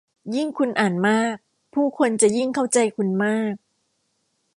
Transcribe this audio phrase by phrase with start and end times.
[0.35, 1.35] ยิ่งคุณอ่านมาก
[1.73, 3.55] ผู้คนจะยิ่งเข้าใจคุณมาก